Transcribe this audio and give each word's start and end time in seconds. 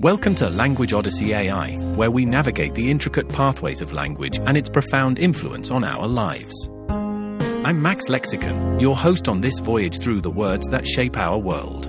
Welcome 0.00 0.34
to 0.36 0.48
Language 0.48 0.94
Odyssey 0.94 1.34
AI, 1.34 1.74
where 1.94 2.10
we 2.10 2.24
navigate 2.24 2.72
the 2.72 2.90
intricate 2.90 3.28
pathways 3.28 3.82
of 3.82 3.92
language 3.92 4.38
and 4.46 4.56
its 4.56 4.70
profound 4.70 5.18
influence 5.18 5.70
on 5.70 5.84
our 5.84 6.08
lives. 6.08 6.70
I'm 6.88 7.82
Max 7.82 8.08
Lexicon, 8.08 8.80
your 8.80 8.96
host 8.96 9.28
on 9.28 9.42
this 9.42 9.58
voyage 9.58 9.98
through 9.98 10.22
the 10.22 10.30
words 10.30 10.66
that 10.68 10.86
shape 10.86 11.18
our 11.18 11.36
world. 11.36 11.84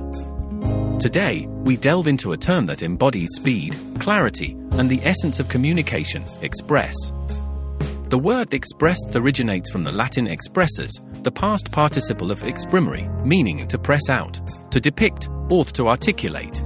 Today, 0.99 1.47
we 1.63 1.77
delve 1.77 2.05
into 2.05 2.33
a 2.33 2.37
term 2.37 2.65
that 2.65 2.83
embodies 2.83 3.29
speed, 3.37 3.77
clarity, 3.99 4.57
and 4.71 4.89
the 4.89 4.99
essence 5.05 5.39
of 5.39 5.47
communication 5.47 6.25
express. 6.41 6.93
The 8.09 8.19
word 8.19 8.53
expressed 8.53 9.15
originates 9.15 9.69
from 9.69 9.85
the 9.85 9.91
Latin 9.93 10.27
expressus, 10.27 10.91
the 11.23 11.31
past 11.31 11.71
participle 11.71 12.29
of 12.29 12.45
exprimere, 12.45 13.07
meaning 13.25 13.65
to 13.69 13.79
press 13.79 14.09
out, 14.09 14.41
to 14.71 14.81
depict, 14.81 15.29
or 15.49 15.63
to 15.63 15.87
articulate. 15.87 16.61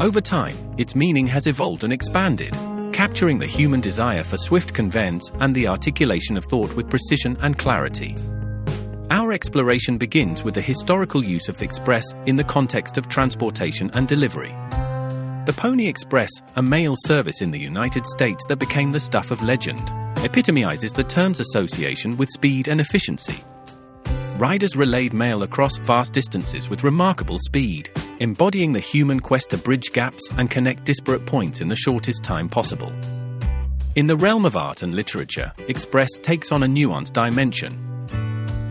Over 0.00 0.20
time, 0.20 0.56
its 0.78 0.94
meaning 0.94 1.26
has 1.28 1.46
evolved 1.46 1.84
and 1.84 1.92
expanded, 1.92 2.52
capturing 2.92 3.38
the 3.38 3.46
human 3.46 3.80
desire 3.80 4.24
for 4.24 4.36
swift 4.36 4.72
conveyance 4.72 5.30
and 5.40 5.54
the 5.54 5.68
articulation 5.68 6.36
of 6.36 6.44
thought 6.46 6.74
with 6.74 6.90
precision 6.90 7.36
and 7.40 7.58
clarity. 7.58 8.16
Our 9.10 9.32
exploration 9.32 9.98
begins 9.98 10.42
with 10.42 10.54
the 10.54 10.62
historical 10.62 11.22
use 11.22 11.48
of 11.48 11.58
the 11.58 11.64
express 11.64 12.14
in 12.26 12.36
the 12.36 12.44
context 12.44 12.96
of 12.96 13.08
transportation 13.08 13.90
and 13.94 14.08
delivery. 14.08 14.54
The 15.44 15.54
Pony 15.56 15.86
Express, 15.86 16.30
a 16.56 16.62
mail 16.62 16.94
service 17.04 17.42
in 17.42 17.50
the 17.50 17.60
United 17.60 18.06
States 18.06 18.44
that 18.48 18.58
became 18.58 18.92
the 18.92 19.00
stuff 19.00 19.30
of 19.30 19.42
legend, 19.42 19.82
epitomizes 20.24 20.92
the 20.92 21.04
term's 21.04 21.40
association 21.40 22.16
with 22.16 22.30
speed 22.30 22.66
and 22.66 22.80
efficiency. 22.80 23.44
Riders 24.38 24.74
relayed 24.74 25.12
mail 25.12 25.42
across 25.42 25.76
vast 25.78 26.12
distances 26.12 26.70
with 26.70 26.82
remarkable 26.82 27.38
speed, 27.38 27.90
embodying 28.22 28.70
the 28.70 28.78
human 28.78 29.18
quest 29.18 29.50
to 29.50 29.58
bridge 29.58 29.90
gaps 29.92 30.22
and 30.38 30.48
connect 30.48 30.84
disparate 30.84 31.26
points 31.26 31.60
in 31.60 31.66
the 31.66 31.74
shortest 31.74 32.22
time 32.22 32.48
possible. 32.48 32.92
In 33.96 34.06
the 34.06 34.16
realm 34.16 34.44
of 34.44 34.56
art 34.56 34.82
and 34.82 34.94
literature, 34.94 35.52
express 35.66 36.08
takes 36.22 36.52
on 36.52 36.62
a 36.62 36.66
nuanced 36.66 37.14
dimension. 37.14 37.72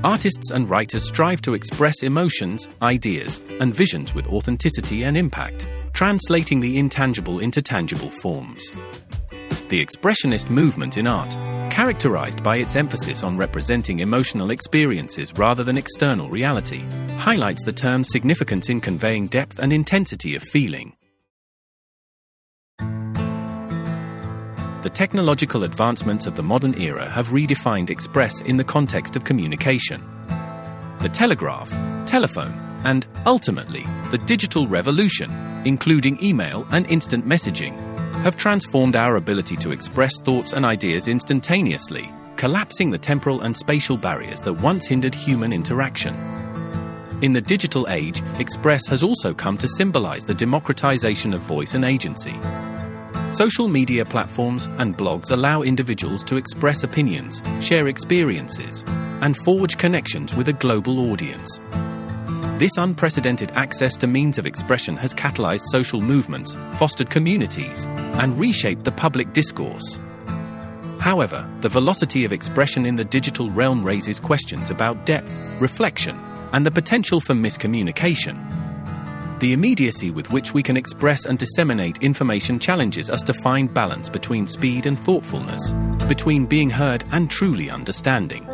Artists 0.05 0.51
and 0.51 0.69
writers 0.69 1.03
strive 1.03 1.41
to 1.41 1.53
express 1.53 2.01
emotions, 2.01 2.69
ideas, 2.81 3.41
and 3.59 3.75
visions 3.75 4.15
with 4.15 4.25
authenticity 4.27 5.03
and 5.03 5.17
impact, 5.17 5.67
translating 5.91 6.61
the 6.61 6.77
intangible 6.77 7.41
into 7.41 7.61
tangible 7.61 8.09
forms. 8.09 8.71
The 9.67 9.85
expressionist 9.85 10.49
movement 10.49 10.95
in 10.95 11.07
art 11.07 11.35
characterized 11.71 12.43
by 12.43 12.57
its 12.57 12.75
emphasis 12.75 13.23
on 13.23 13.37
representing 13.37 13.99
emotional 13.99 14.51
experiences 14.51 15.31
rather 15.37 15.63
than 15.63 15.77
external 15.77 16.29
reality, 16.29 16.83
highlights 17.17 17.63
the 17.63 17.71
term's 17.71 18.09
significance 18.09 18.69
in 18.69 18.81
conveying 18.81 19.25
depth 19.27 19.57
and 19.57 19.71
intensity 19.71 20.35
of 20.35 20.43
feeling. 20.43 20.93
The 24.81 24.91
technological 24.93 25.63
advancements 25.63 26.25
of 26.25 26.35
the 26.35 26.43
modern 26.43 26.79
era 26.79 27.09
have 27.09 27.27
redefined 27.27 27.89
express 27.89 28.41
in 28.41 28.57
the 28.57 28.63
context 28.63 29.15
of 29.15 29.23
communication. 29.23 30.03
The 30.99 31.09
telegraph, 31.09 31.69
telephone, 32.05 32.53
and 32.83 33.07
ultimately, 33.25 33.85
the 34.09 34.17
digital 34.17 34.67
revolution, 34.67 35.31
including 35.65 36.21
email 36.21 36.67
and 36.71 36.85
instant 36.87 37.25
messaging, 37.25 37.90
have 38.21 38.37
transformed 38.37 38.95
our 38.95 39.15
ability 39.15 39.55
to 39.55 39.71
express 39.71 40.19
thoughts 40.21 40.53
and 40.53 40.63
ideas 40.63 41.07
instantaneously, 41.07 42.07
collapsing 42.35 42.91
the 42.91 42.97
temporal 42.97 43.41
and 43.41 43.57
spatial 43.57 43.97
barriers 43.97 44.41
that 44.41 44.53
once 44.53 44.85
hindered 44.85 45.15
human 45.15 45.51
interaction. 45.51 46.13
In 47.23 47.33
the 47.33 47.41
digital 47.41 47.87
age, 47.89 48.21
Express 48.37 48.85
has 48.87 49.01
also 49.01 49.33
come 49.33 49.57
to 49.57 49.67
symbolize 49.67 50.23
the 50.23 50.35
democratization 50.35 51.33
of 51.33 51.41
voice 51.41 51.73
and 51.73 51.83
agency. 51.83 52.35
Social 53.31 53.67
media 53.67 54.05
platforms 54.05 54.67
and 54.77 54.95
blogs 54.95 55.31
allow 55.31 55.63
individuals 55.63 56.23
to 56.25 56.35
express 56.35 56.83
opinions, 56.83 57.41
share 57.59 57.87
experiences, 57.87 58.83
and 59.21 59.35
forge 59.37 59.77
connections 59.77 60.35
with 60.35 60.47
a 60.47 60.53
global 60.53 61.11
audience. 61.11 61.59
This 62.61 62.77
unprecedented 62.77 63.51
access 63.55 63.97
to 63.97 64.05
means 64.05 64.37
of 64.37 64.45
expression 64.45 64.95
has 64.97 65.15
catalyzed 65.15 65.63
social 65.71 65.99
movements, 65.99 66.53
fostered 66.77 67.09
communities, 67.09 67.85
and 68.21 68.37
reshaped 68.37 68.83
the 68.83 68.91
public 68.91 69.33
discourse. 69.33 69.99
However, 70.99 71.49
the 71.61 71.69
velocity 71.69 72.23
of 72.23 72.31
expression 72.31 72.85
in 72.85 72.97
the 72.97 73.03
digital 73.03 73.49
realm 73.49 73.83
raises 73.83 74.19
questions 74.19 74.69
about 74.69 75.07
depth, 75.07 75.35
reflection, 75.59 76.15
and 76.53 76.63
the 76.63 76.69
potential 76.69 77.19
for 77.19 77.33
miscommunication. 77.33 78.37
The 79.39 79.53
immediacy 79.53 80.11
with 80.11 80.29
which 80.29 80.53
we 80.53 80.61
can 80.61 80.77
express 80.77 81.25
and 81.25 81.39
disseminate 81.39 82.03
information 82.03 82.59
challenges 82.59 83.09
us 83.09 83.23
to 83.23 83.33
find 83.33 83.73
balance 83.73 84.07
between 84.07 84.45
speed 84.45 84.85
and 84.85 84.99
thoughtfulness, 84.99 85.73
between 86.07 86.45
being 86.45 86.69
heard 86.69 87.03
and 87.11 87.27
truly 87.27 87.71
understanding. 87.71 88.50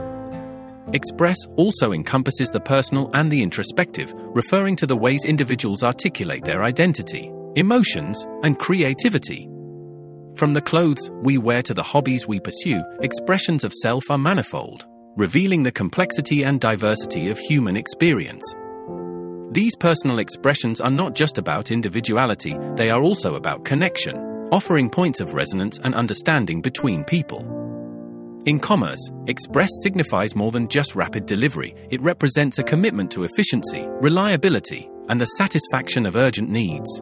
Express 0.94 1.38
also 1.58 1.92
encompasses 1.92 2.50
the 2.50 2.62
personal 2.62 3.10
and 3.14 3.30
the 3.30 3.42
introspective, 3.42 4.14
referring 4.16 4.76
to 4.78 4.88
the 4.88 4.96
ways 4.96 5.26
individuals 5.26 5.84
articulate 5.84 6.46
their 6.46 6.64
identity, 6.64 7.30
emotions, 7.56 8.26
and 8.44 8.58
creativity. 8.58 9.50
From 10.36 10.54
the 10.54 10.62
clothes 10.62 11.12
we 11.24 11.38
wear 11.38 11.62
to 11.64 11.74
the 11.74 11.84
hobbies 11.84 12.26
we 12.26 12.40
pursue, 12.40 12.82
expressions 13.02 13.66
of 13.66 13.74
self 13.74 14.04
are 14.10 14.18
manifold, 14.18 14.86
revealing 15.18 15.64
the 15.64 15.72
complexity 15.72 16.44
and 16.44 16.62
diversity 16.62 17.30
of 17.30 17.38
human 17.38 17.76
experience. 17.76 18.44
These 19.52 19.76
personal 19.76 20.20
expressions 20.20 20.80
are 20.80 20.92
not 20.92 21.16
just 21.16 21.38
about 21.38 21.72
individuality, 21.72 22.56
they 22.76 22.90
are 22.92 23.02
also 23.02 23.36
about 23.36 23.66
connection, 23.66 24.18
offering 24.52 24.90
points 24.90 25.20
of 25.20 25.34
resonance 25.34 25.80
and 25.80 25.96
understanding 25.96 26.62
between 26.62 27.04
people. 27.04 27.57
In 28.48 28.60
commerce, 28.60 29.12
express 29.28 29.68
signifies 29.84 30.34
more 30.34 30.54
than 30.54 30.70
just 30.70 30.96
rapid 30.96 31.26
delivery, 31.26 31.76
it 31.90 32.02
represents 32.02 32.60
a 32.60 32.64
commitment 32.64 33.12
to 33.12 33.26
efficiency, 33.26 33.86
reliability, 34.00 34.90
and 35.10 35.20
the 35.20 35.26
satisfaction 35.26 36.06
of 36.06 36.16
urgent 36.16 36.50
needs. 36.50 37.02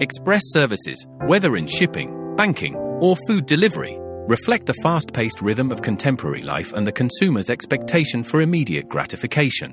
Express 0.00 0.42
services, 0.46 1.06
whether 1.26 1.56
in 1.56 1.68
shipping, 1.68 2.34
banking, 2.34 2.74
or 2.74 3.14
food 3.28 3.46
delivery, 3.46 3.96
reflect 4.26 4.66
the 4.66 4.74
fast 4.82 5.12
paced 5.12 5.40
rhythm 5.40 5.70
of 5.70 5.82
contemporary 5.82 6.42
life 6.42 6.72
and 6.72 6.84
the 6.84 6.90
consumer's 6.90 7.48
expectation 7.48 8.24
for 8.24 8.40
immediate 8.40 8.88
gratification. 8.88 9.72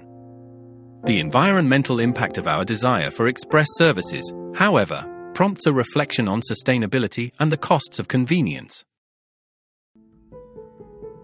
The 1.05 1.19
environmental 1.19 1.99
impact 1.99 2.37
of 2.37 2.47
our 2.47 2.63
desire 2.63 3.09
for 3.09 3.27
express 3.27 3.67
services, 3.79 4.31
however, 4.53 5.03
prompts 5.33 5.65
a 5.65 5.73
reflection 5.73 6.27
on 6.27 6.41
sustainability 6.41 7.31
and 7.39 7.51
the 7.51 7.57
costs 7.57 7.97
of 7.97 8.07
convenience. 8.07 8.85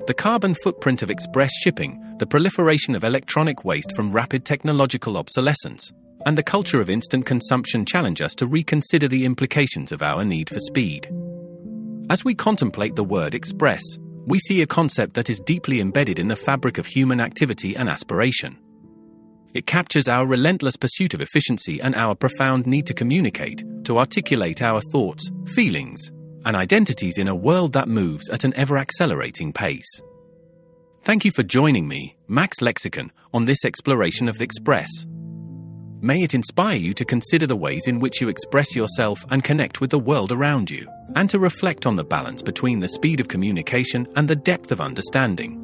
The 0.05 0.13
carbon 0.13 0.53
footprint 0.53 1.01
of 1.01 1.09
express 1.09 1.53
shipping, 1.61 2.17
the 2.19 2.25
proliferation 2.25 2.93
of 2.93 3.05
electronic 3.05 3.63
waste 3.63 3.95
from 3.95 4.11
rapid 4.11 4.43
technological 4.43 5.15
obsolescence, 5.15 5.93
and 6.25 6.37
the 6.37 6.43
culture 6.43 6.81
of 6.81 6.89
instant 6.89 7.25
consumption 7.25 7.85
challenge 7.85 8.19
us 8.19 8.35
to 8.35 8.45
reconsider 8.45 9.07
the 9.07 9.23
implications 9.23 9.93
of 9.93 10.01
our 10.01 10.25
need 10.25 10.49
for 10.49 10.59
speed. 10.59 11.09
As 12.09 12.25
we 12.25 12.35
contemplate 12.35 12.97
the 12.97 13.03
word 13.05 13.33
express, 13.33 13.81
we 14.25 14.39
see 14.39 14.61
a 14.61 14.67
concept 14.67 15.13
that 15.13 15.29
is 15.29 15.39
deeply 15.39 15.79
embedded 15.79 16.19
in 16.19 16.27
the 16.27 16.35
fabric 16.35 16.77
of 16.77 16.85
human 16.85 17.21
activity 17.21 17.73
and 17.77 17.87
aspiration. 17.87 18.57
It 19.53 19.67
captures 19.67 20.09
our 20.09 20.25
relentless 20.25 20.75
pursuit 20.75 21.13
of 21.13 21.21
efficiency 21.21 21.79
and 21.79 21.95
our 21.95 22.13
profound 22.13 22.67
need 22.67 22.87
to 22.87 22.93
communicate, 22.93 23.63
to 23.85 23.99
articulate 23.99 24.61
our 24.61 24.81
thoughts, 24.91 25.31
feelings, 25.55 26.11
and 26.45 26.55
identities 26.55 27.17
in 27.17 27.27
a 27.27 27.35
world 27.35 27.73
that 27.73 27.87
moves 27.87 28.29
at 28.29 28.43
an 28.43 28.53
ever 28.55 28.77
accelerating 28.77 29.53
pace. 29.53 30.01
Thank 31.03 31.25
you 31.25 31.31
for 31.31 31.43
joining 31.43 31.87
me, 31.87 32.15
Max 32.27 32.61
Lexicon, 32.61 33.11
on 33.33 33.45
this 33.45 33.65
exploration 33.65 34.29
of 34.29 34.37
the 34.37 34.43
Express. 34.43 34.89
May 35.99 36.21
it 36.23 36.33
inspire 36.33 36.77
you 36.77 36.93
to 36.93 37.05
consider 37.05 37.47
the 37.47 37.55
ways 37.55 37.87
in 37.87 37.99
which 37.99 38.21
you 38.21 38.27
express 38.27 38.75
yourself 38.75 39.19
and 39.29 39.43
connect 39.43 39.81
with 39.81 39.89
the 39.89 39.99
world 39.99 40.31
around 40.31 40.69
you, 40.69 40.87
and 41.15 41.29
to 41.29 41.39
reflect 41.39 41.85
on 41.85 41.95
the 41.95 42.03
balance 42.03 42.41
between 42.41 42.79
the 42.79 42.87
speed 42.87 43.19
of 43.19 43.27
communication 43.27 44.07
and 44.15 44.27
the 44.27 44.35
depth 44.35 44.71
of 44.71 44.81
understanding. 44.81 45.59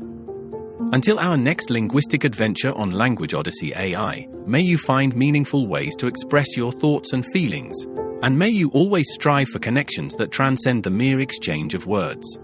Until 0.91 1.19
our 1.19 1.37
next 1.37 1.69
linguistic 1.69 2.23
adventure 2.23 2.73
on 2.73 2.91
Language 2.91 3.33
Odyssey 3.33 3.73
AI, 3.75 4.27
may 4.45 4.61
you 4.61 4.77
find 4.77 5.15
meaningful 5.15 5.67
ways 5.67 5.95
to 5.97 6.07
express 6.07 6.57
your 6.57 6.71
thoughts 6.71 7.13
and 7.13 7.25
feelings 7.33 7.85
and 8.21 8.37
may 8.37 8.49
you 8.49 8.69
always 8.71 9.05
strive 9.11 9.47
for 9.49 9.59
connections 9.59 10.15
that 10.15 10.31
transcend 10.31 10.83
the 10.83 10.89
mere 10.89 11.19
exchange 11.19 11.73
of 11.73 11.87
words. 11.87 12.39